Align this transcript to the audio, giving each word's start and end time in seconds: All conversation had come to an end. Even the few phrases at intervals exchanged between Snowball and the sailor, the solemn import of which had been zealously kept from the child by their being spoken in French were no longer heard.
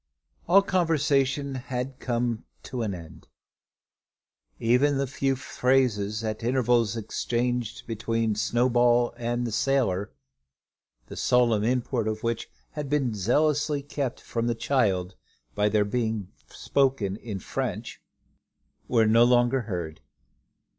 All 0.47 0.63
conversation 0.63 1.53
had 1.53 1.99
come 1.99 2.43
to 2.63 2.81
an 2.81 2.95
end. 2.95 3.27
Even 4.59 4.97
the 4.97 5.05
few 5.05 5.35
phrases 5.35 6.23
at 6.23 6.41
intervals 6.43 6.97
exchanged 6.97 7.85
between 7.85 8.33
Snowball 8.33 9.13
and 9.15 9.45
the 9.45 9.51
sailor, 9.51 10.11
the 11.05 11.15
solemn 11.15 11.63
import 11.63 12.07
of 12.07 12.23
which 12.23 12.49
had 12.71 12.89
been 12.89 13.13
zealously 13.13 13.83
kept 13.83 14.19
from 14.21 14.47
the 14.47 14.55
child 14.55 15.13
by 15.53 15.69
their 15.69 15.85
being 15.85 16.31
spoken 16.49 17.15
in 17.17 17.37
French 17.37 18.01
were 18.87 19.05
no 19.05 19.23
longer 19.23 19.61
heard. 19.61 20.01